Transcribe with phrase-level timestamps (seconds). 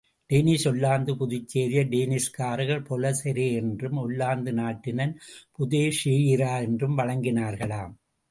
[0.29, 5.13] Danish ஒல்லாந்து புதுச்சேரியை டேனிஷ்காரர்கள் பொல செரே என்றும், ஒல்லாந்து நாட்டினர்
[5.59, 7.93] புதேஷேயிரா என்றும் வழங்கினார்களாம்.